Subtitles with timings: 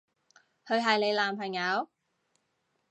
[0.65, 1.87] 佢係你男朋友？